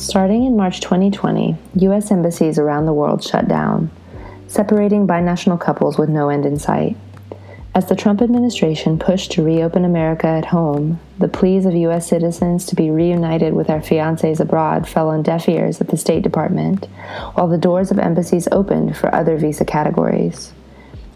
[0.00, 2.10] Starting in March 2020, U.S.
[2.10, 3.90] embassies around the world shut down,
[4.48, 6.96] separating binational couples with no end in sight.
[7.74, 12.08] As the Trump administration pushed to reopen America at home, the pleas of U.S.
[12.08, 16.22] citizens to be reunited with our fiancés abroad fell on deaf ears at the State
[16.22, 16.86] Department,
[17.34, 20.54] while the doors of embassies opened for other visa categories.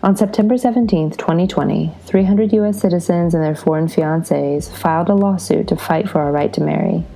[0.02, 2.80] On September 17, 2020, 300 U.S.
[2.80, 7.06] citizens and their foreign fiancés filed a lawsuit to fight for our right to marry.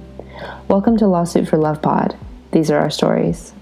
[0.68, 2.14] Welcome to Lawsuit for Love Pod.
[2.52, 3.54] These are our stories.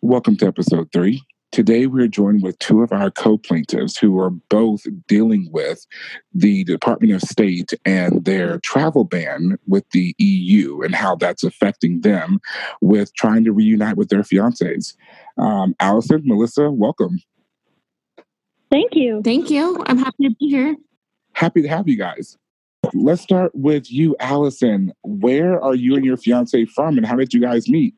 [0.00, 1.22] Welcome to episode three.
[1.52, 5.86] Today, we're joined with two of our co plaintiffs who are both dealing with
[6.32, 12.00] the Department of State and their travel ban with the EU and how that's affecting
[12.00, 12.40] them
[12.80, 14.96] with trying to reunite with their fiancés.
[15.36, 17.18] Um, Allison, Melissa, welcome.
[18.74, 19.22] Thank you.
[19.22, 19.84] Thank you.
[19.86, 20.74] I'm happy to be here.
[21.32, 22.36] Happy to have you guys.
[22.92, 24.92] Let's start with you, Allison.
[25.04, 27.94] Where are you and your fiance from, and how did you guys meet?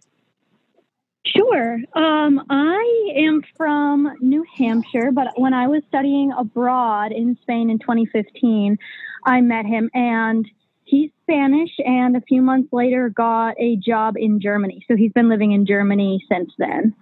[1.25, 1.79] Sure.
[1.95, 7.79] Um, I am from New Hampshire, but when I was studying abroad in Spain in
[7.79, 8.77] 2015,
[9.25, 10.47] I met him, and
[10.85, 14.85] he's Spanish, and a few months later got a job in Germany.
[14.89, 16.95] So he's been living in Germany since then.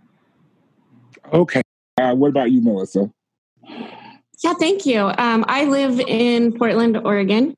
[1.33, 1.63] Okay.
[2.01, 3.11] Uh, what about you, Melissa?
[4.43, 5.01] Yeah, thank you.
[5.01, 7.57] Um, I live in Portland, Oregon,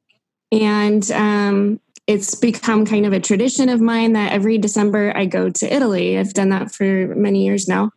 [0.52, 5.50] and um, it's become kind of a tradition of mine that every December I go
[5.50, 6.18] to Italy.
[6.18, 7.90] I've done that for many years now.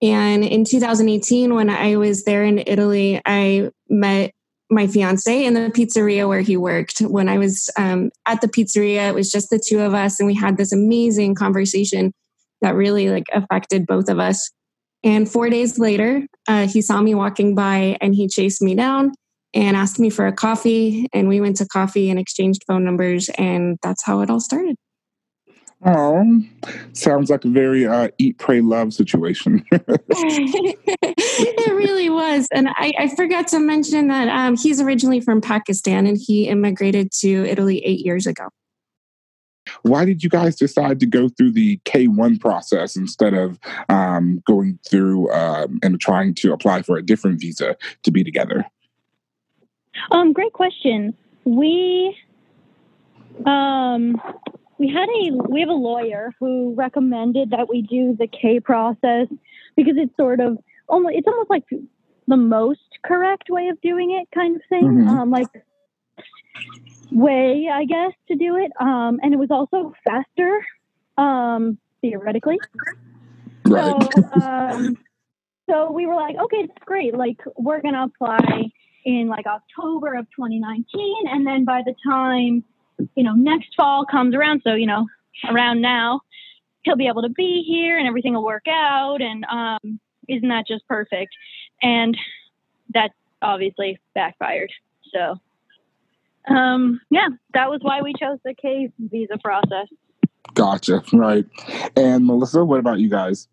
[0.00, 4.32] And in 2018, when I was there in Italy, I met
[4.68, 7.00] my fiance in the pizzeria where he worked.
[7.00, 10.26] When I was um, at the pizzeria, it was just the two of us, and
[10.26, 12.12] we had this amazing conversation
[12.62, 14.50] that really like affected both of us.
[15.04, 19.12] And four days later, uh, he saw me walking by and he chased me down
[19.54, 21.08] and asked me for a coffee.
[21.12, 23.28] And we went to coffee and exchanged phone numbers.
[23.30, 24.76] And that's how it all started.
[25.84, 26.40] Oh,
[26.92, 29.64] sounds like a very uh, eat, pray, love situation.
[29.72, 32.46] it really was.
[32.52, 37.10] And I, I, forgot to mention that um, he's originally from Pakistan and he immigrated
[37.22, 38.48] to Italy eight years ago.
[39.82, 43.58] Why did you guys decide to go through the K1 process instead of
[43.88, 48.64] um, going through um, and trying to apply for a different visa to be together?
[50.10, 51.14] Um, great question.
[51.44, 52.16] We
[53.46, 54.20] um,
[54.78, 59.28] we had a we have a lawyer who recommended that we do the K process
[59.76, 60.58] because it's sort of
[60.88, 61.64] almost it's almost like
[62.28, 64.84] the most correct way of doing it, kind of thing.
[64.84, 65.08] Mm-hmm.
[65.08, 65.48] Um, like
[67.14, 68.72] way, I guess, to do it.
[68.80, 70.64] Um, and it was also faster,
[71.18, 72.58] um, theoretically.
[73.66, 74.02] Right.
[74.14, 74.98] So, um,
[75.68, 77.16] so we were like, okay, that's great.
[77.16, 78.70] Like, we're going to apply
[79.04, 81.28] in like October of 2019.
[81.28, 82.64] And then by the time,
[83.14, 85.06] you know, next fall comes around, so, you know,
[85.48, 86.20] around now,
[86.82, 89.20] he'll be able to be here and everything will work out.
[89.20, 91.34] And um, isn't that just perfect?
[91.82, 92.16] And
[92.94, 94.72] that obviously backfired.
[95.12, 95.38] So
[96.48, 99.86] um, yeah, that was why we chose the K visa process.
[100.54, 101.02] Gotcha.
[101.12, 101.46] Right.
[101.96, 103.48] And Melissa, what about you guys?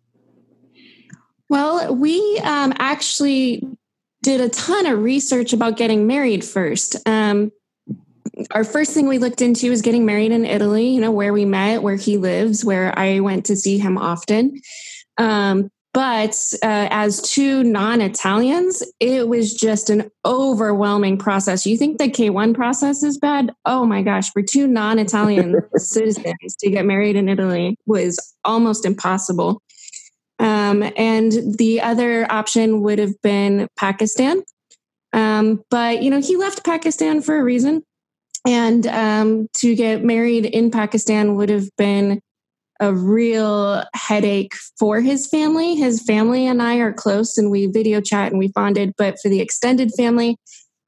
[1.48, 3.66] Well, we um, actually
[4.22, 6.96] did a ton of research about getting married first.
[7.08, 7.52] Um,
[8.52, 11.44] our first thing we looked into was getting married in Italy, you know, where we
[11.44, 14.60] met, where he lives, where I went to see him often.
[15.18, 21.66] Um, but uh, as two non Italians, it was just an overwhelming process.
[21.66, 23.52] You think the K1 process is bad?
[23.64, 28.86] Oh my gosh, for two non Italian citizens to get married in Italy was almost
[28.86, 29.62] impossible.
[30.38, 34.42] Um, and the other option would have been Pakistan.
[35.12, 37.82] Um, but, you know, he left Pakistan for a reason.
[38.46, 42.20] And um, to get married in Pakistan would have been
[42.80, 45.76] a real headache for his family.
[45.76, 49.28] His family and I are close and we video chat and we bonded, but for
[49.28, 50.36] the extended family,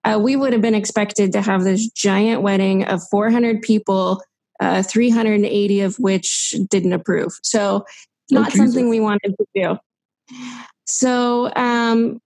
[0.04, 4.22] uh, we would have been expected to have this giant wedding of 400 people,
[4.60, 7.32] uh, 380 of which didn't approve.
[7.42, 7.84] So,
[8.30, 9.76] not oh, something we wanted to do.
[10.86, 12.20] So, um,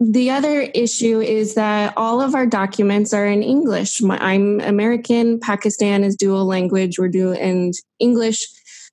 [0.00, 4.02] the other issue is that all of our documents are in English.
[4.02, 8.44] I'm American, Pakistan is dual language, we're dual in English.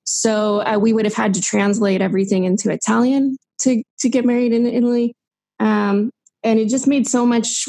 [0.04, 4.52] So uh, we would have had to translate everything into Italian to to get married
[4.52, 5.14] in Italy,
[5.60, 6.10] um,
[6.42, 7.68] and it just made so much.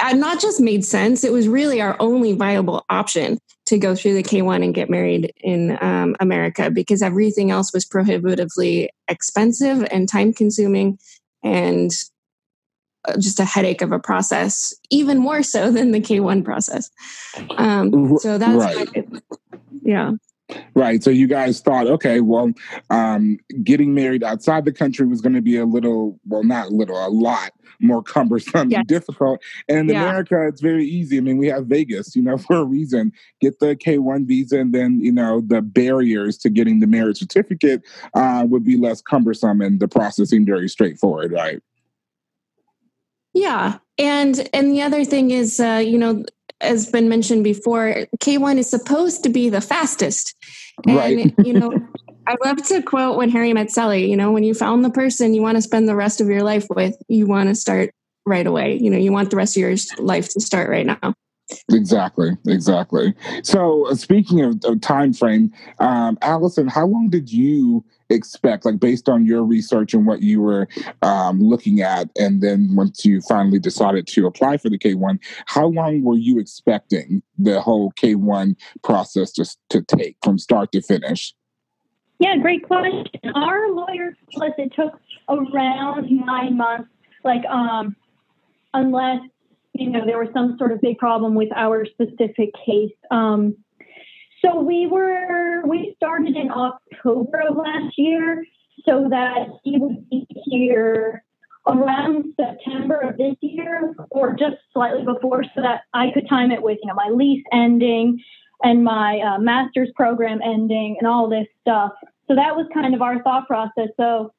[0.00, 4.14] Uh, not just made sense; it was really our only viable option to go through
[4.14, 9.86] the K one and get married in um, America because everything else was prohibitively expensive
[9.90, 10.98] and time consuming,
[11.42, 11.92] and
[13.06, 16.90] uh, just a headache of a process, even more so than the K1 process.
[17.58, 19.04] Um, so that's, right.
[19.82, 20.12] yeah.
[20.74, 21.02] Right.
[21.02, 22.52] So you guys thought, okay, well,
[22.90, 26.70] um, getting married outside the country was going to be a little, well, not a
[26.70, 28.78] little, a lot more cumbersome yes.
[28.80, 29.42] and difficult.
[29.68, 30.02] And in yeah.
[30.02, 31.16] America, it's very easy.
[31.16, 33.12] I mean, we have Vegas, you know, for a reason.
[33.40, 37.18] Get the K 1 visa, and then, you know, the barriers to getting the marriage
[37.18, 37.82] certificate
[38.14, 41.62] uh, would be less cumbersome and the process seemed very straightforward, right?
[43.32, 43.78] Yeah.
[43.98, 46.24] And and the other thing is uh, you know
[46.60, 50.34] has been mentioned before, K1 is supposed to be the fastest.
[50.86, 51.34] And, right.
[51.44, 51.72] you know,
[52.26, 55.34] I love to quote when Harry met Sally, you know, when you found the person
[55.34, 57.90] you want to spend the rest of your life with, you want to start
[58.26, 58.78] right away.
[58.80, 61.14] You know, you want the rest of your life to start right now.
[61.70, 63.14] Exactly, exactly.
[63.42, 67.84] So, uh, speaking of, of time frame, um, Allison, how long did you
[68.14, 70.68] expect, like based on your research and what you were
[71.02, 75.20] um, looking at, and then once you finally decided to apply for the K one,
[75.46, 80.72] how long were you expecting the whole K one process to to take from start
[80.72, 81.34] to finish?
[82.20, 83.04] Yeah, great question.
[83.34, 86.88] Our lawyer told us it took around nine months,
[87.24, 87.96] like um,
[88.72, 89.20] unless
[89.74, 92.92] you know, there was some sort of big problem with our specific case.
[93.10, 93.56] Um,
[94.44, 98.44] so we were, we started in October of last year
[98.86, 101.24] so that he would be here
[101.66, 106.62] around September of this year or just slightly before so that I could time it
[106.62, 108.22] with, you know, my lease ending
[108.62, 111.92] and my uh, master's program ending and all this stuff.
[112.28, 113.88] So that was kind of our thought process.
[113.98, 114.32] So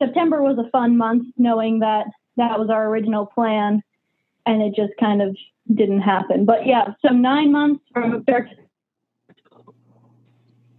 [0.00, 2.06] September was a fun month knowing that
[2.36, 3.82] that was our original plan
[4.44, 5.36] and it just kind of
[5.74, 6.44] didn't happen.
[6.44, 8.48] But yeah, so nine months from start.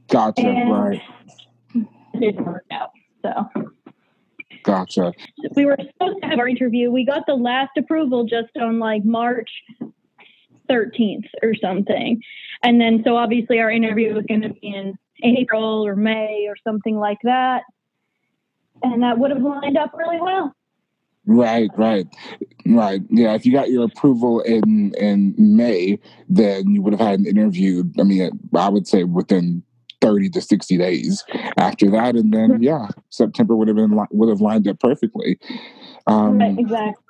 [0.08, 0.48] Gotcha.
[0.48, 1.02] right.
[1.74, 2.92] It didn't work out.
[3.22, 3.72] So.
[4.64, 5.14] Gotcha.
[5.56, 6.92] We were supposed to have our interview.
[6.92, 9.50] We got the last approval just on like March
[10.70, 12.22] 13th or something.
[12.64, 16.56] And then, so obviously, our interview was going to be in April or May or
[16.64, 17.64] something like that.
[18.84, 20.54] And that would have lined up really well.
[21.26, 22.08] Right, right,
[22.66, 23.02] right.
[23.10, 26.00] Yeah, if you got your approval in in May,
[26.30, 27.84] then you would have had an interview.
[28.00, 29.64] I mean, I would say within
[30.02, 31.24] thirty to sixty days
[31.58, 35.40] after that, and then yeah, September would have been would have lined up perfectly.
[36.06, 37.04] Um, right, exactly.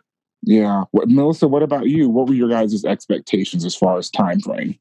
[0.43, 1.47] Yeah, what, Melissa.
[1.47, 2.09] What about you?
[2.09, 4.77] What were your guys' expectations as far as time frame?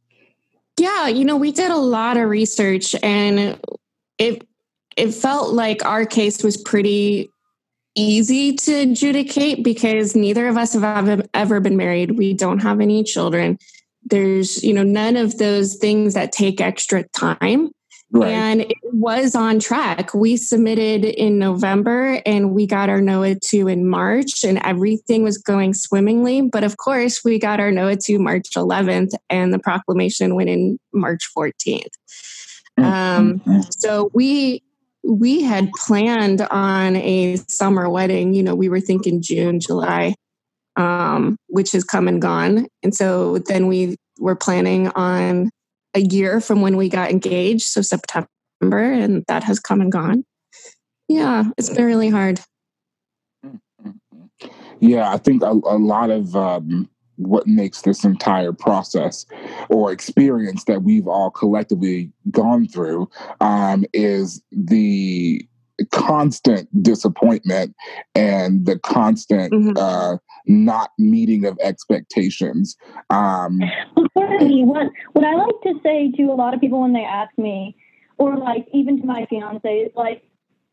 [0.79, 3.59] Yeah, you know, we did a lot of research, and
[4.19, 4.47] it
[4.97, 7.31] it felt like our case was pretty
[7.97, 12.19] easy to adjudicate because neither of us have ever been married.
[12.19, 13.59] We don't have any children.
[14.05, 17.71] There's, you know, none of those things that take extra time.
[18.21, 18.33] Right.
[18.33, 20.15] And it was on track.
[20.15, 25.39] We submitted in November and we got our NOA 2 in March, and everything was
[25.39, 26.43] going swimmingly.
[26.43, 30.79] But of course, we got our NOA 2 March 11th, and the proclamation went in
[30.93, 31.85] March 14th.
[32.79, 32.85] Mm-hmm.
[32.85, 34.63] Um, so we
[35.03, 38.35] we had planned on a summer wedding.
[38.35, 40.15] You know, we were thinking June, July,
[40.77, 42.67] um, which has come and gone.
[42.83, 45.51] And so then we were planning on
[45.97, 48.29] a year from when we got engaged, so September,
[48.63, 50.25] and that has come and gone.
[51.09, 52.41] Yeah, it's been really hard.
[54.81, 59.25] Yeah, I think a, a lot of um, what makes this entire process
[59.71, 63.09] or experience that we've all collectively gone through
[63.41, 65.47] um, is the
[65.91, 67.75] constant disappointment
[68.15, 69.77] and the constant mm-hmm.
[69.77, 70.17] uh,
[70.47, 72.77] not meeting of expectations.
[73.11, 73.61] Um,
[74.15, 77.77] what what I like to say to a lot of people when they ask me,
[78.19, 80.23] or like even to my fiance, is like,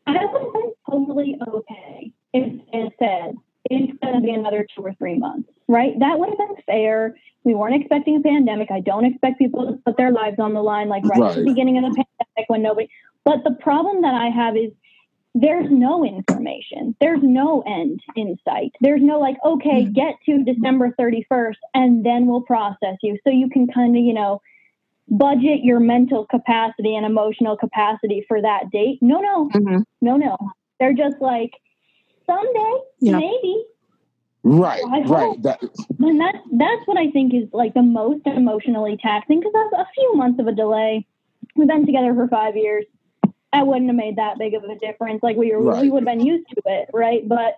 [0.06, 3.34] I would be totally okay if it said
[3.70, 5.98] it's going to be another two or three months, right?
[5.98, 7.16] That would have been fair.
[7.44, 8.70] We weren't expecting a pandemic.
[8.70, 11.30] I don't expect people to put their lives on the line like right, right.
[11.30, 12.88] at the beginning of the pandemic when nobody.
[13.24, 14.70] But the problem that I have is
[15.34, 16.94] there's no information.
[17.00, 18.72] There's no end in sight.
[18.80, 19.92] There's no like, okay, mm-hmm.
[19.92, 23.18] get to December 31st and then we'll process you.
[23.24, 24.40] So you can kind of, you know,
[25.08, 28.98] budget your mental capacity and emotional capacity for that date.
[29.02, 29.82] No, no, mm-hmm.
[30.00, 30.36] no, no.
[30.78, 31.50] They're just like,
[32.26, 33.18] someday, yeah.
[33.18, 33.64] maybe.
[34.42, 35.42] Right, right.
[35.42, 35.62] That,
[35.98, 39.86] and that's that's what I think is like the most emotionally taxing because that's a
[39.94, 41.06] few months of a delay.
[41.56, 42.84] We've been together for five years.
[43.54, 45.22] I wouldn't have made that big of a difference.
[45.22, 45.82] Like we were, right.
[45.82, 47.26] we would have been used to it, right?
[47.28, 47.56] But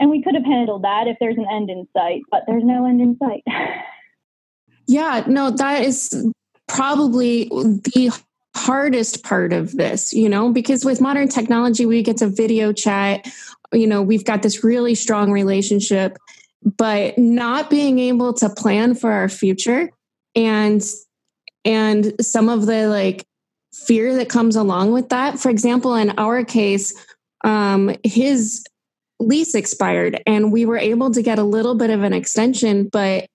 [0.00, 2.86] and we could have handled that if there's an end in sight, but there's no
[2.86, 3.42] end in sight.
[4.86, 6.30] yeah, no, that is
[6.68, 8.12] probably the
[8.54, 13.26] hardest part of this, you know, because with modern technology, we get to video chat
[13.72, 16.16] you know, we've got this really strong relationship.
[16.76, 19.88] but not being able to plan for our future
[20.34, 20.82] and
[21.64, 23.24] and some of the like
[23.86, 25.38] fear that comes along with that.
[25.38, 26.94] For example, in our case,
[27.44, 28.64] um, his
[29.20, 33.26] lease expired and we were able to get a little bit of an extension, but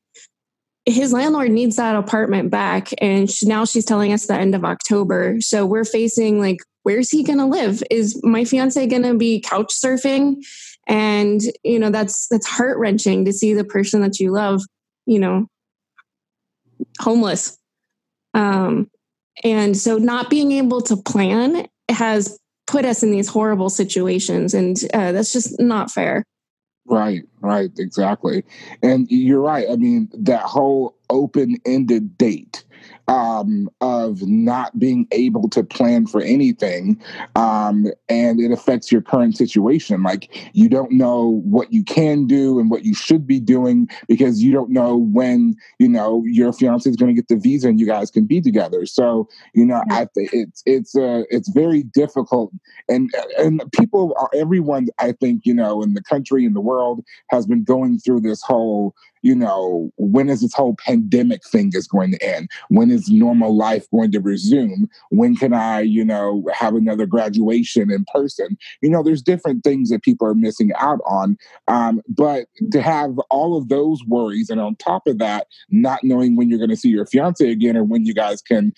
[0.86, 2.90] his landlord needs that apartment back.
[3.00, 5.38] And she, now she's telling us the end of October.
[5.40, 7.82] So we're facing like, where's he going to live?
[7.90, 10.44] Is my fiance going to be couch surfing?
[10.88, 14.62] And, you know, that's, that's heart wrenching to see the person that you love,
[15.06, 15.48] you know,
[17.00, 17.58] homeless.
[18.34, 18.90] Um,
[19.44, 22.38] and so not being able to plan has
[22.68, 24.54] put us in these horrible situations.
[24.54, 26.24] And uh, that's just not fair.
[26.86, 28.44] Right, right, exactly.
[28.82, 29.68] And you're right.
[29.72, 32.64] I mean, that whole open ended date
[33.08, 37.02] um, of not being able to plan for anything.
[37.36, 40.04] Um, and it affects your current situation.
[40.04, 44.42] Like you don't know what you can do and what you should be doing because
[44.42, 47.80] you don't know when, you know, your fiance is going to get the visa and
[47.80, 48.86] you guys can be together.
[48.86, 52.52] So, you know, I think it's, it's, uh, it's very difficult.
[52.90, 57.04] And, and people are, everyone, I think, you know, in the country, in the world
[57.30, 61.88] has been going through this whole you know, when is this whole pandemic thing is
[61.88, 62.50] going to end?
[62.70, 64.90] When is normal life going to resume?
[65.10, 68.58] When can I, you know, have another graduation in person?
[68.82, 71.38] You know, there's different things that people are missing out on.
[71.68, 76.36] Um, but to have all of those worries and on top of that, not knowing
[76.36, 78.74] when you're going to see your fiance again or when you guys can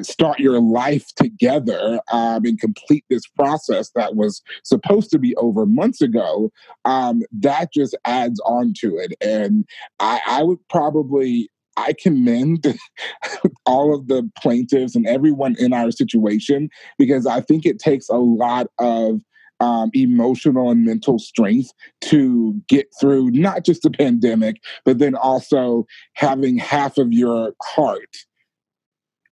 [0.00, 5.66] start your life together um, and complete this process that was supposed to be over
[5.66, 6.50] months ago,
[6.84, 9.12] um, that just adds on to it.
[9.20, 9.64] And
[10.00, 12.78] I, I would probably I commend
[13.66, 16.68] all of the plaintiffs and everyone in our situation
[16.98, 19.20] because I think it takes a lot of
[19.60, 21.70] um, emotional and mental strength
[22.02, 28.16] to get through not just the pandemic, but then also having half of your heart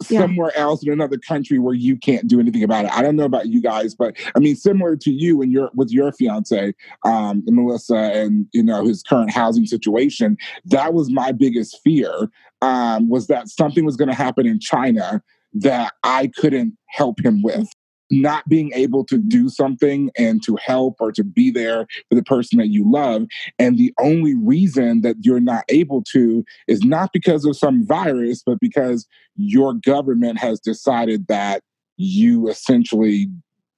[0.09, 0.21] yeah.
[0.21, 2.92] somewhere else in another country where you can't do anything about it.
[2.92, 5.90] I don't know about you guys, but I mean, similar to you and your with
[5.90, 10.37] your fiance, um, Melissa, and you know his current housing situation.
[10.64, 12.30] That was my biggest fear.
[12.62, 15.23] Um, was that something was going to happen in China
[15.54, 17.69] that I couldn't help him with
[18.11, 22.23] not being able to do something and to help or to be there for the
[22.23, 23.26] person that you love.
[23.59, 28.43] And the only reason that you're not able to is not because of some virus,
[28.45, 31.62] but because your government has decided that
[31.97, 33.29] you essentially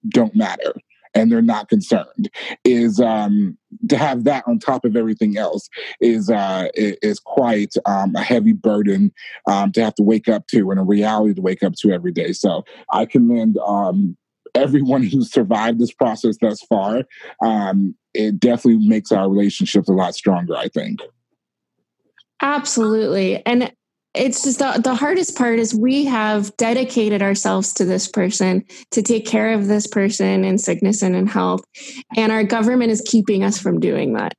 [0.08, 0.74] don't matter
[1.14, 2.30] and they're not concerned
[2.64, 3.56] is um,
[3.88, 5.68] to have that on top of everything else
[6.00, 9.12] is uh, is quite um, a heavy burden
[9.46, 12.12] um, to have to wake up to and a reality to wake up to every
[12.12, 12.32] day.
[12.32, 14.16] So I commend um,
[14.54, 17.04] everyone who's survived this process thus far,
[17.42, 21.00] um, it definitely makes our relationships a lot stronger, I think.
[22.40, 23.44] Absolutely.
[23.46, 23.72] And
[24.14, 29.00] it's just the, the hardest part is we have dedicated ourselves to this person to
[29.00, 31.62] take care of this person in sickness and in health.
[32.16, 34.34] And our government is keeping us from doing that.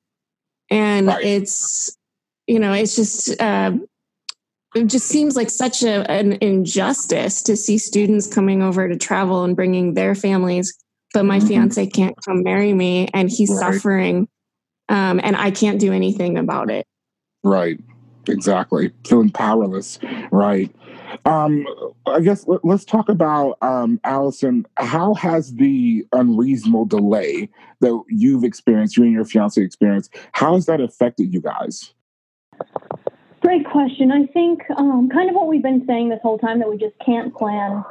[0.69, 1.23] And right.
[1.25, 1.97] it's,
[2.45, 3.71] you know, it's just, uh,
[4.75, 9.43] it just seems like such a, an injustice to see students coming over to travel
[9.43, 10.73] and bringing their families
[11.13, 11.47] but my mm-hmm.
[11.47, 13.73] fiance can't come marry me and he's right.
[13.73, 14.27] suffering
[14.89, 16.85] um, and i can't do anything about it.
[17.43, 17.79] Right.
[18.27, 18.91] Exactly.
[19.05, 19.99] Feeling powerless.
[20.31, 20.73] Right.
[21.25, 21.65] Um,
[22.07, 24.65] i guess let, us talk about um, allison.
[24.77, 27.49] How has the unreasonable delay
[27.81, 31.93] that you've experienced you and your fiance experienced how has that affected you guys
[33.43, 34.11] Great question.
[34.11, 36.95] I think um, kind of what we've been saying this whole time that we just
[37.05, 37.83] can't plan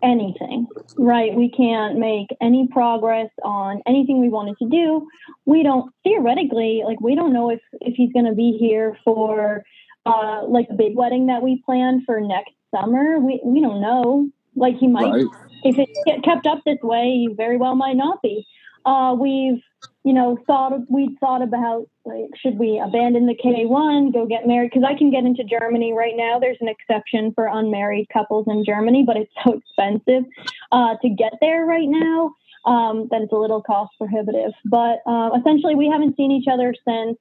[0.00, 1.34] anything, right?
[1.34, 5.08] We can't make any progress on anything we wanted to do.
[5.44, 9.64] We don't theoretically like we don't know if if he's going to be here for
[10.06, 13.18] uh, like a big wedding that we planned for next summer.
[13.18, 14.28] We we don't know.
[14.54, 15.26] Like he might right.
[15.64, 18.46] if it kept up this way, he very well might not be.
[18.84, 19.62] Uh, we've
[20.04, 24.46] you know, thought we thought about like should we abandon the K one, go get
[24.46, 24.70] married?
[24.72, 26.38] Because I can get into Germany right now.
[26.38, 30.24] There's an exception for unmarried couples in Germany, but it's so expensive
[30.72, 32.32] uh, to get there right now
[32.64, 34.52] um, that it's a little cost prohibitive.
[34.64, 37.18] But uh, essentially, we haven't seen each other since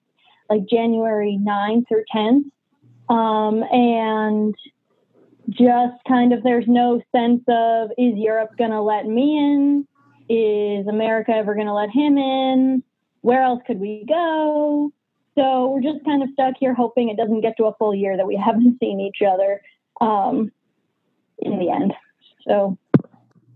[0.50, 2.50] like January 9th or 10th,
[3.14, 4.56] um, and
[5.50, 9.88] just kind of there's no sense of is Europe to let me in?
[10.30, 12.84] Is America ever going to let him in?
[13.22, 14.92] Where else could we go?
[15.36, 18.16] So we're just kind of stuck here hoping it doesn't get to a full year
[18.16, 19.62] that we haven't seen each other
[20.02, 20.52] um,
[21.40, 21.94] in the end.
[22.48, 22.78] So.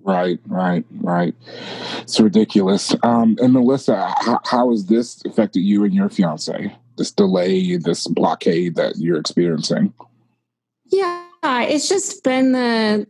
[0.01, 1.33] Right, right, right.
[1.99, 2.93] It's ridiculous.
[3.03, 6.75] Um, and Melissa, how, how has this affected you and your fiance?
[6.97, 9.93] this delay, this blockade that you're experiencing?
[10.85, 13.07] Yeah, it's just been the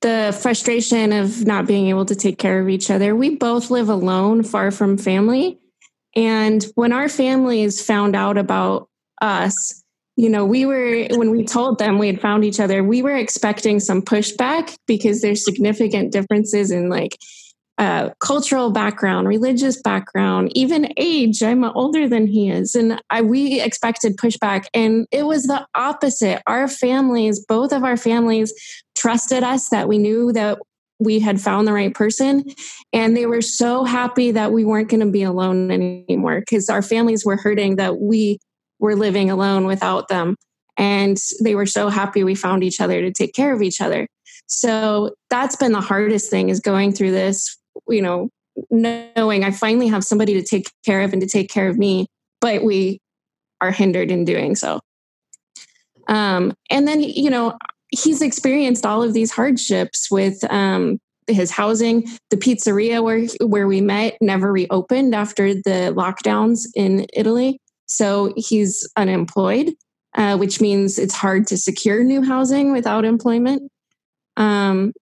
[0.00, 3.16] the frustration of not being able to take care of each other.
[3.16, 5.58] We both live alone, far from family.
[6.14, 8.88] And when our families found out about
[9.20, 9.82] us,
[10.16, 13.16] you know, we were, when we told them we had found each other, we were
[13.16, 17.16] expecting some pushback because there's significant differences in like
[17.78, 21.42] uh, cultural background, religious background, even age.
[21.42, 22.74] I'm older than he is.
[22.74, 24.66] And I, we expected pushback.
[24.74, 26.42] And it was the opposite.
[26.46, 28.52] Our families, both of our families,
[28.96, 30.58] trusted us that we knew that
[30.98, 32.44] we had found the right person.
[32.92, 36.82] And they were so happy that we weren't going to be alone anymore because our
[36.82, 38.38] families were hurting that we
[38.80, 40.34] were living alone without them.
[40.76, 44.08] And they were so happy we found each other to take care of each other.
[44.46, 47.57] So that's been the hardest thing is going through this
[47.88, 48.30] you know,
[48.70, 52.06] knowing I finally have somebody to take care of and to take care of me,
[52.40, 53.00] but we
[53.60, 54.80] are hindered in doing so.
[56.08, 57.56] Um, and then, you know,
[57.90, 62.06] he's experienced all of these hardships with um, his housing.
[62.30, 68.88] The pizzeria where where we met never reopened after the lockdowns in Italy, so he's
[68.96, 69.72] unemployed,
[70.14, 73.70] uh, which means it's hard to secure new housing without employment.
[74.36, 74.92] Um,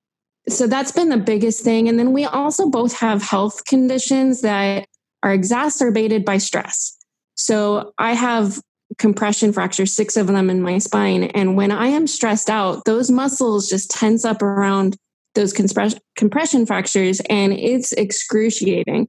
[0.49, 1.89] so that's been the biggest thing.
[1.89, 4.87] And then we also both have health conditions that
[5.23, 6.97] are exacerbated by stress.
[7.35, 8.61] So I have
[8.99, 11.25] compression fractures, six of them in my spine.
[11.25, 14.97] And when I am stressed out, those muscles just tense up around
[15.35, 19.09] those compression fractures and it's excruciating.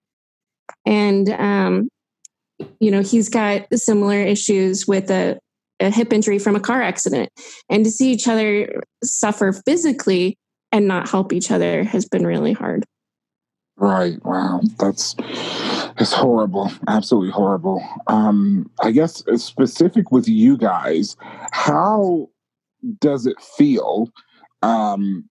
[0.86, 1.89] And, um,
[2.79, 5.38] you know, he's got similar issues with a,
[5.79, 7.29] a hip injury from a car accident.
[7.70, 10.38] And to see each other suffer physically
[10.71, 12.86] and not help each other has been really hard.
[13.77, 14.24] Right.
[14.25, 14.62] Wow.
[14.79, 15.15] That's
[16.00, 16.71] it's horrible.
[16.88, 17.83] Absolutely horrible.
[18.07, 21.15] Um, I guess specific with you guys,
[21.51, 22.30] how
[22.99, 24.10] does it feel
[24.63, 25.30] um,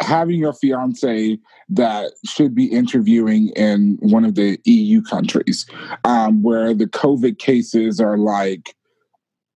[0.00, 5.66] having your fiance that should be interviewing in one of the EU countries
[6.04, 8.74] um, where the COVID cases are like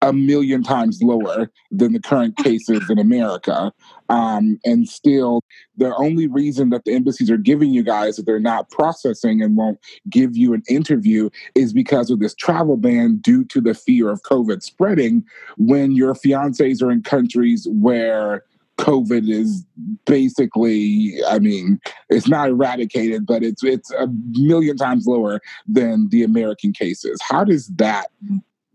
[0.01, 3.71] a million times lower than the current cases in America.
[4.07, 5.41] Um, and still,
[5.77, 9.57] the only reason that the embassies are giving you guys that they're not processing and
[9.57, 14.09] won't give you an interview is because of this travel ban due to the fear
[14.09, 15.23] of COVID spreading
[15.57, 18.43] when your fiancés are in countries where
[18.79, 19.65] COVID is
[20.05, 26.23] basically, I mean, it's not eradicated, but it's it's a million times lower than the
[26.23, 27.19] American cases.
[27.21, 28.07] How does that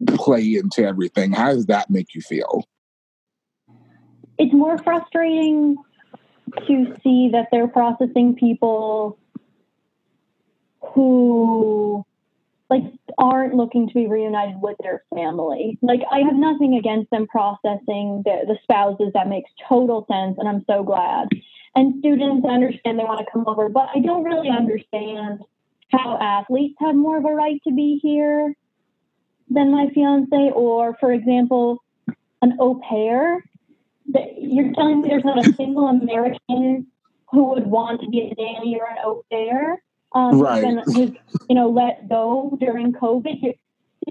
[0.07, 1.33] play into everything.
[1.33, 2.65] How does that make you feel?
[4.39, 5.77] It's more frustrating
[6.67, 9.19] to see that they're processing people
[10.95, 12.05] who
[12.71, 12.83] like
[13.19, 15.79] aren't looking to be reunited with their family.
[15.83, 19.13] Like I have nothing against them processing the, the spouses.
[19.15, 21.29] That makes total sense and I'm so glad.
[21.77, 25.41] And students understand they want to come over, but I don't really understand
[25.91, 28.55] how athletes have more of a right to be here
[29.49, 31.83] than my fiance, or for example,
[32.43, 33.43] an au pair.
[34.39, 36.87] You're telling me there's not a single American
[37.31, 40.65] who would want to be a nanny or an au pair, um, right?
[40.87, 41.11] Who's,
[41.49, 43.57] you know, let go during COVID.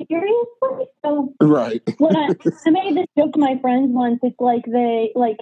[0.08, 0.88] Seriously?
[1.06, 1.82] So, right.
[2.00, 2.30] when I,
[2.66, 5.38] I made this joke to my friends once, it's like they like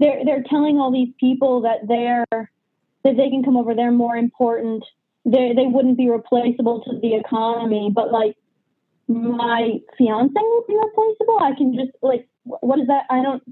[0.00, 2.26] they're they're telling all these people that they're
[3.04, 3.74] that they can come over.
[3.74, 4.84] They're more important.
[5.24, 8.36] They they wouldn't be replaceable to the economy, but like
[9.08, 11.38] my fiance will be replaceable.
[11.40, 13.04] I can just like, what is that?
[13.10, 13.42] I don't.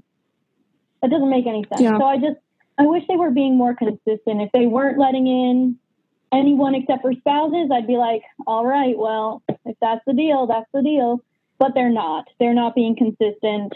[1.01, 1.81] That doesn't make any sense.
[1.81, 1.97] Yeah.
[1.97, 2.37] So I just,
[2.77, 4.41] I wish they were being more consistent.
[4.41, 5.77] If they weren't letting in
[6.31, 10.69] anyone except for spouses, I'd be like, all right, well, if that's the deal, that's
[10.73, 11.23] the deal.
[11.59, 12.27] But they're not.
[12.39, 13.73] They're not being consistent.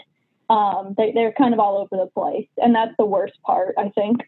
[0.50, 3.88] Um, they, they're kind of all over the place, and that's the worst part, I
[3.88, 4.20] think.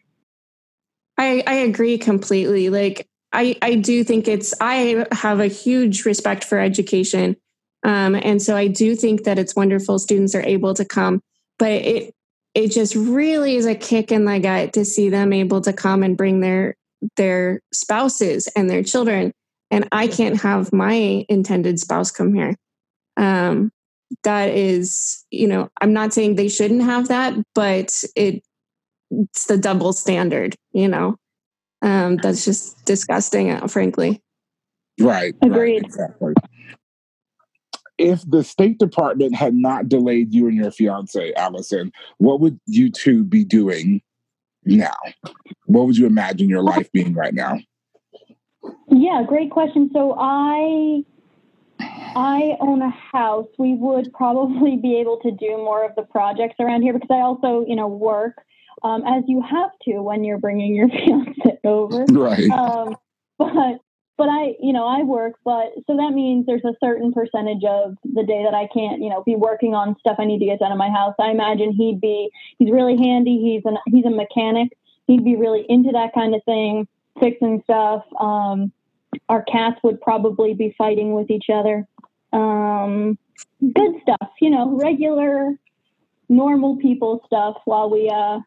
[1.17, 2.69] I, I agree completely.
[2.69, 7.35] Like I, I do think it's I have a huge respect for education
[7.85, 11.21] um, and so I do think that it's wonderful students are able to come,
[11.59, 12.15] but it
[12.55, 16.01] it just really is a kick in the gut to see them able to come
[16.01, 16.75] and bring their
[17.15, 19.31] their spouses and their children.
[19.69, 22.55] And I can't have my intended spouse come here.
[23.17, 23.71] Um,
[24.23, 28.43] that is, you know, I'm not saying they shouldn't have that, but it
[29.11, 31.17] it's the double standard, you know.
[31.83, 34.23] Um, that's just disgusting, uh, frankly.
[34.99, 35.35] Right.
[35.43, 35.83] Agreed.
[35.83, 36.33] Right, exactly
[37.97, 42.91] if the State Department had not delayed you and your fiance, Allison, what would you
[42.91, 44.01] two be doing
[44.65, 44.95] now?
[45.65, 47.59] What would you imagine your life being right now?
[48.89, 49.89] Yeah, great question.
[49.93, 51.03] So I
[51.79, 56.55] I own a house, we would probably be able to do more of the projects
[56.59, 58.37] around here because I also, you know, work
[58.83, 62.05] um, as you have to when you're bringing your fiance over.
[62.05, 62.49] Right.
[62.49, 62.95] Um,
[63.37, 63.79] but
[64.17, 67.95] but I, you know, I work, but so that means there's a certain percentage of
[68.03, 70.59] the day that I can't, you know, be working on stuff I need to get
[70.59, 71.15] done in my house.
[71.19, 73.39] I imagine he'd be, he's really handy.
[73.41, 74.69] He's an, he's a mechanic.
[75.07, 76.87] He'd be really into that kind of thing,
[77.19, 78.03] fixing stuff.
[78.19, 78.71] Um,
[79.27, 81.85] our cats would probably be fighting with each other.
[82.31, 83.17] Um,
[83.61, 85.55] good stuff, you know, regular,
[86.29, 88.39] normal people stuff while we uh,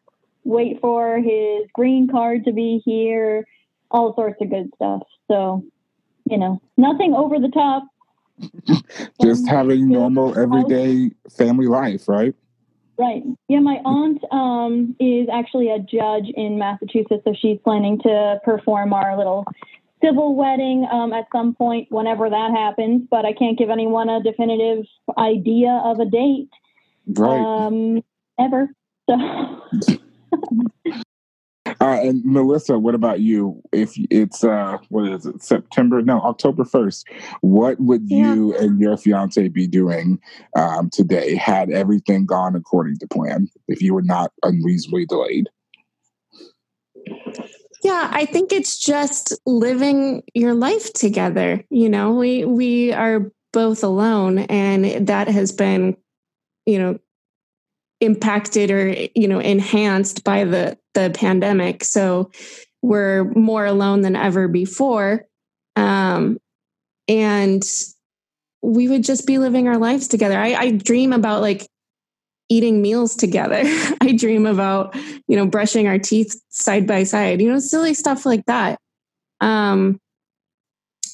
[0.43, 3.45] wait for his green card to be here,
[3.91, 5.01] all sorts of good stuff.
[5.27, 5.63] So,
[6.29, 7.83] you know, nothing over the top.
[9.21, 12.33] Just having normal, everyday family life, right?
[12.97, 13.23] Right.
[13.47, 18.93] Yeah, my aunt um, is actually a judge in Massachusetts, so she's planning to perform
[18.93, 19.45] our little
[20.03, 23.07] civil wedding um, at some point whenever that happens.
[23.09, 24.85] But I can't give anyone a definitive
[25.17, 26.49] idea of a date.
[27.07, 27.39] Right.
[27.39, 28.03] Um,
[28.37, 28.69] ever.
[29.09, 29.95] So.
[31.99, 33.61] And Melissa, what about you?
[33.71, 36.01] If it's uh, what is it, September?
[36.01, 37.07] No, October first.
[37.41, 38.33] What would yeah.
[38.33, 40.19] you and your fiance be doing
[40.55, 43.47] um, today had everything gone according to plan?
[43.67, 45.47] If you were not unreasonably delayed.
[47.83, 51.63] Yeah, I think it's just living your life together.
[51.69, 55.95] You know, we we are both alone, and that has been,
[56.65, 56.99] you know,
[58.01, 61.83] impacted or you know enhanced by the the pandemic.
[61.83, 62.31] So
[62.81, 65.25] we're more alone than ever before.
[65.75, 66.37] Um
[67.07, 67.63] and
[68.61, 70.37] we would just be living our lives together.
[70.37, 71.67] I, I dream about like
[72.49, 73.61] eating meals together.
[74.01, 74.95] I dream about
[75.27, 78.79] you know brushing our teeth side by side you know silly stuff like that.
[79.41, 79.99] Um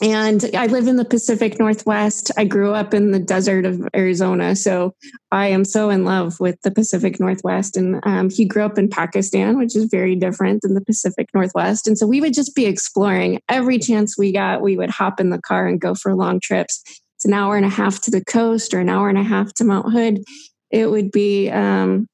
[0.01, 2.31] and I live in the Pacific Northwest.
[2.37, 4.55] I grew up in the desert of Arizona.
[4.55, 4.93] So
[5.31, 7.77] I am so in love with the Pacific Northwest.
[7.77, 11.87] And um, he grew up in Pakistan, which is very different than the Pacific Northwest.
[11.87, 14.61] And so we would just be exploring every chance we got.
[14.61, 16.81] We would hop in the car and go for long trips.
[17.15, 19.53] It's an hour and a half to the coast or an hour and a half
[19.55, 20.23] to Mount Hood.
[20.71, 22.07] It would be um,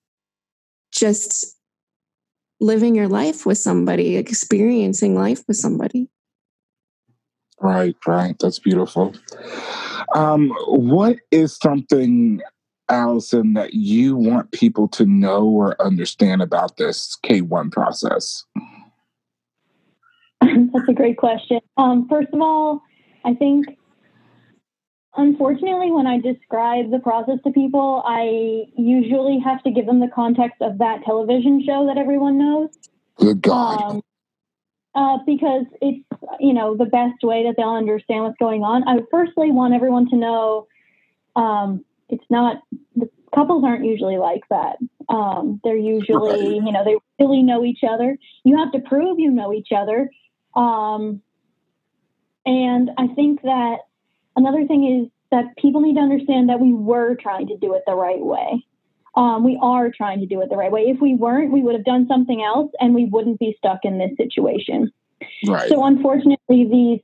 [0.91, 1.58] just
[2.60, 6.10] living your life with somebody, experiencing life with somebody.
[7.62, 8.36] Right, right.
[8.39, 9.13] That's beautiful.
[10.15, 12.41] Um, what is something,
[12.89, 18.45] Allison, that you want people to know or understand about this K1 process?
[20.41, 21.60] That's a great question.
[21.78, 22.82] Um, first of all,
[23.24, 23.67] I think
[25.15, 30.10] unfortunately, when I describe the process to people, I usually have to give them the
[30.13, 32.69] context of that television show that everyone knows.
[33.17, 33.82] Good God.
[33.84, 34.02] Um,
[34.95, 36.06] uh, because it's
[36.39, 38.88] you know the best way that they'll understand what's going on.
[38.88, 40.67] I firstly want everyone to know
[41.36, 42.62] um, it's not
[42.95, 44.77] the couples aren't usually like that.
[45.10, 48.17] Um, they're usually you know they really know each other.
[48.43, 50.10] You have to prove you know each other,
[50.56, 51.21] um,
[52.45, 53.77] and I think that
[54.36, 57.84] another thing is that people need to understand that we were trying to do it
[57.88, 58.65] the right way
[59.15, 60.82] um, we are trying to do it the right way.
[60.82, 63.97] If we weren't, we would have done something else and we wouldn't be stuck in
[63.97, 64.91] this situation.
[65.45, 65.69] Right.
[65.69, 67.00] So, unfortunately, these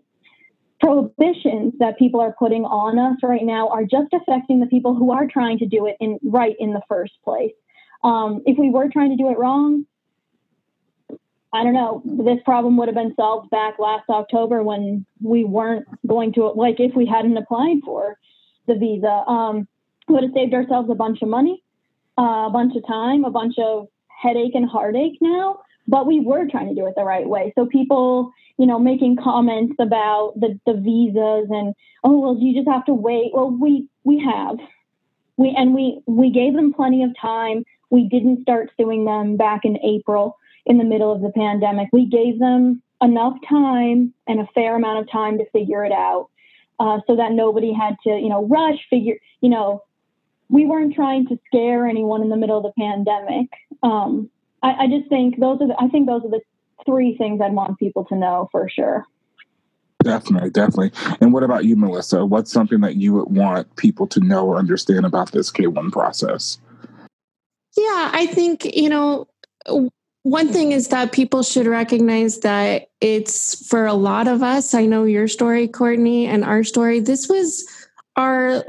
[0.79, 5.11] prohibitions that people are putting on us right now are just affecting the people who
[5.11, 7.53] are trying to do it in right in the first place.
[8.03, 9.85] Um, if we were trying to do it wrong,
[11.51, 15.85] I don't know, this problem would have been solved back last October when we weren't
[16.05, 18.17] going to, like, if we hadn't applied for
[18.67, 19.23] the visa.
[19.27, 19.67] Um,
[20.09, 21.61] would have saved ourselves a bunch of money
[22.17, 26.67] a bunch of time, a bunch of headache and heartache now, but we were trying
[26.67, 27.53] to do it the right way.
[27.55, 32.67] So people, you know, making comments about the, the visas and, oh, well, you just
[32.67, 33.31] have to wait.
[33.33, 34.57] Well, we, we have.
[35.37, 37.63] We, and we, we gave them plenty of time.
[37.89, 41.89] We didn't start suing them back in April in the middle of the pandemic.
[41.93, 46.29] We gave them enough time and a fair amount of time to figure it out
[46.79, 49.83] uh, so that nobody had to, you know, rush, figure, you know,
[50.49, 53.49] we weren't trying to scare anyone in the middle of the pandemic.
[53.83, 54.29] Um,
[54.63, 56.41] I, I, just think those are the, I think those are the
[56.85, 59.05] three things I'd want people to know for sure.
[60.03, 60.91] Definitely, definitely.
[61.19, 62.25] And what about you, Melissa?
[62.25, 66.59] What's something that you would want people to know or understand about this K1 process?
[67.75, 69.27] Yeah, I think, you know,
[70.23, 74.73] one thing is that people should recognize that it's for a lot of us.
[74.73, 76.99] I know your story, Courtney, and our story.
[76.99, 77.65] This was
[78.15, 78.63] our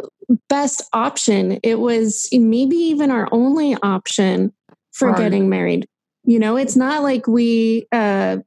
[0.48, 1.58] best option.
[1.62, 4.52] It was maybe even our only option
[4.92, 5.18] for right.
[5.18, 5.86] getting married.
[6.24, 8.38] You know, it's not like we uh,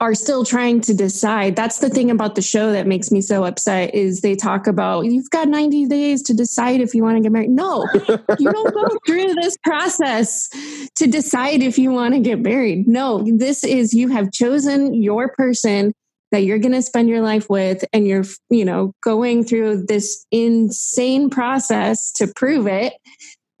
[0.00, 1.56] are still trying to decide.
[1.56, 5.02] That's the thing about the show that makes me so upset is they talk about
[5.02, 7.50] you've got 90 days to decide if you want to get married.
[7.50, 7.86] No,
[8.38, 10.48] you don't go through this process
[10.96, 12.88] to decide if you want to get married.
[12.88, 15.92] No, this is you have chosen your person
[16.32, 20.26] that you're going to spend your life with and you're, you know, going through this
[20.30, 22.94] insane process to prove it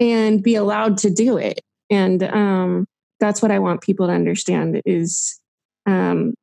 [0.00, 1.60] and be allowed to do it.
[1.90, 2.86] And um
[3.18, 5.40] that's what I want people to understand is
[5.86, 6.34] um,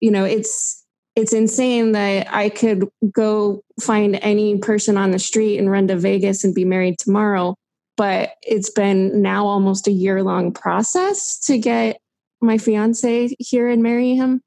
[0.00, 5.58] you know, it's it's insane that I could go find any person on the street
[5.58, 7.54] and run to Vegas and be married tomorrow.
[7.96, 11.98] But it's been now almost a year long process to get
[12.40, 14.40] my fiance here and marry him.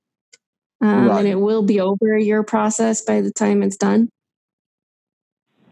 [0.82, 1.20] Um, right.
[1.20, 4.10] And it will be over a year process by the time it's done.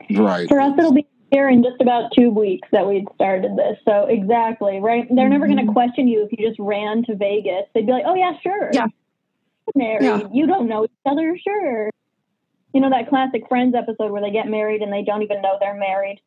[0.10, 0.48] Right.
[0.48, 3.78] For us, it'll be here in just about two weeks that we'd started this.
[3.86, 5.08] So exactly, right?
[5.10, 5.74] They're never going to mm-hmm.
[5.74, 7.66] question you if you just ran to Vegas.
[7.74, 8.88] They'd be like, "Oh yeah, sure." Yeah.
[9.76, 10.04] Married.
[10.04, 10.28] Yeah.
[10.32, 11.90] You don't know each other, sure.
[12.74, 15.58] You know that classic Friends episode where they get married and they don't even know
[15.60, 16.22] they're married.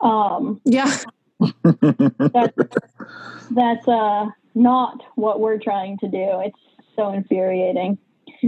[0.00, 0.96] Um, yeah.
[1.62, 2.58] that's
[3.50, 6.40] that's uh not what we're trying to do.
[6.44, 6.58] It's
[6.96, 7.98] so infuriating.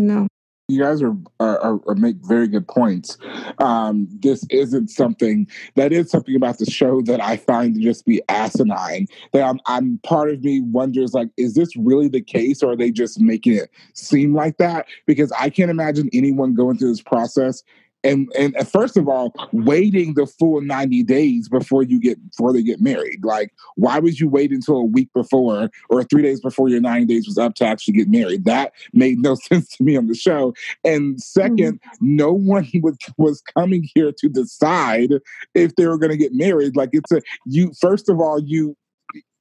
[0.00, 0.28] No
[0.68, 3.18] you guys are, are, are, make very good points.
[3.58, 8.06] Um, this isn't something that is something about the show that I find to just
[8.06, 9.06] be asinine.
[9.32, 12.76] That I'm, I'm part of me wonders like, is this really the case, or are
[12.76, 14.86] they just making it seem like that?
[15.06, 17.62] Because I can't imagine anyone going through this process
[18.04, 22.62] and and first of all, waiting the full ninety days before you get before they
[22.62, 23.24] get married.
[23.24, 27.06] Like, why would you wait until a week before or three days before your ninety
[27.06, 28.44] days was up to actually get married?
[28.44, 30.54] That made no sense to me on the show.
[30.84, 31.76] And 2nd mm-hmm.
[32.00, 35.14] no one was was coming here to decide
[35.54, 36.76] if they were going to get married.
[36.76, 37.72] Like, it's a you.
[37.80, 38.76] First of all, you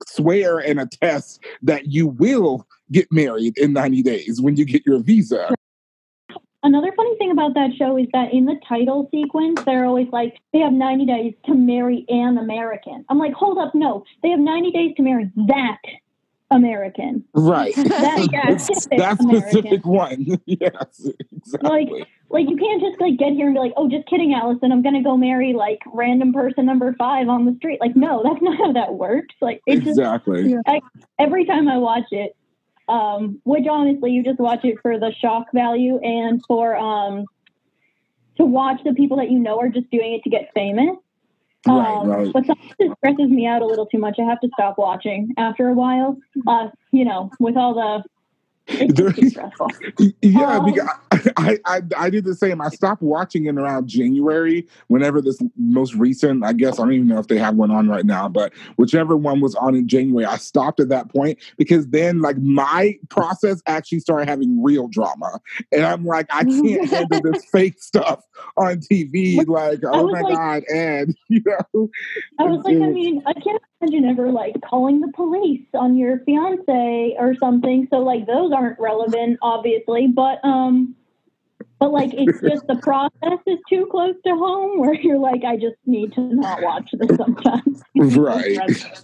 [0.08, 5.00] swear and attest that you will get married in 90 days when you get your
[5.00, 5.50] visa.
[6.64, 10.40] Another funny thing about that show is that in the title sequence, they're always like,
[10.54, 13.04] they have 90 days to marry an American.
[13.10, 14.06] I'm like, hold up, no.
[14.22, 15.82] They have 90 days to marry that
[16.52, 17.26] American.
[17.34, 17.76] Right.
[17.76, 18.62] That,
[19.20, 20.40] specific one.
[20.46, 21.70] yes, exactly.
[21.70, 24.72] Like, like you can't just like get here and be like, oh, just kidding, Allison.
[24.72, 27.80] I'm gonna go marry like random person number five on the street.
[27.82, 29.36] Like, no, that's not how that works.
[29.42, 30.52] Like, it's exactly.
[30.52, 30.80] Just, I,
[31.20, 32.36] every time I watch it,
[32.88, 37.26] um, which honestly you just watch it for the shock value and for um,
[38.38, 40.98] to watch the people that you know are just doing it to get famous.
[41.66, 42.34] Right, um, right.
[42.34, 44.18] But sometimes stresses me out a little too much.
[44.20, 46.18] I have to stop watching after a while.
[46.46, 48.04] Uh, you know, with all the
[49.30, 49.70] stressful.
[50.22, 50.90] yeah, um, because
[51.38, 52.62] I, I, I did the same.
[52.62, 54.68] I stopped watching it around January.
[54.88, 57.88] Whenever this most recent, I guess I don't even know if they have one on
[57.88, 61.88] right now, but whichever one was on in January, I stopped at that point because
[61.88, 65.40] then like my process actually started having real drama,
[65.72, 68.24] and I'm like, I can't handle this fake stuff
[68.58, 69.46] on TV.
[69.48, 71.90] Like, oh my like, god, and you know,
[72.40, 76.20] I was like, I mean, I can't imagine ever like calling the police on your
[76.20, 77.88] fiance or something.
[77.90, 80.96] So like those aren't relevant, obviously, but um,
[81.84, 85.58] but like it's just the process is too close to home where you're like, I
[85.58, 87.84] just need to not watch this sometimes.
[87.96, 88.96] right.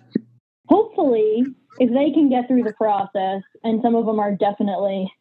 [0.70, 1.44] Hopefully,
[1.80, 5.12] if they can get through the process, and some of them are definitely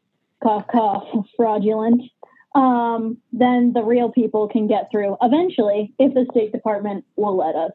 [0.41, 2.01] cough cough fraudulent,
[2.55, 7.57] um, then the real people can get through eventually if the State Department will let
[7.57, 7.73] us.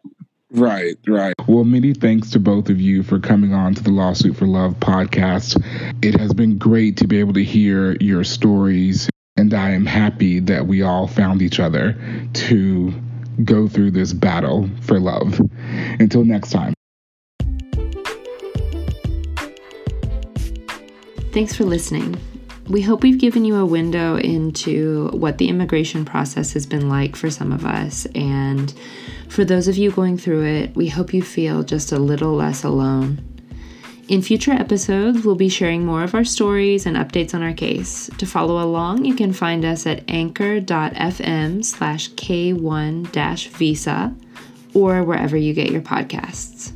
[0.51, 1.33] Right, right.
[1.45, 4.75] Well, many thanks to both of you for coming on to the Lawsuit for Love
[4.75, 5.61] podcast.
[6.01, 10.39] It has been great to be able to hear your stories, and I am happy
[10.41, 11.97] that we all found each other
[12.33, 12.93] to
[13.43, 15.41] go through this battle for love.
[15.99, 16.73] Until next time.
[21.31, 22.15] Thanks for listening.
[22.69, 27.15] We hope we've given you a window into what the immigration process has been like
[27.15, 28.73] for some of us and
[29.29, 32.63] for those of you going through it, we hope you feel just a little less
[32.63, 33.32] alone.
[34.09, 38.09] In future episodes, we'll be sharing more of our stories and updates on our case.
[38.17, 44.13] To follow along, you can find us at anchor.fm slash K1 visa
[44.73, 46.73] or wherever you get your podcasts.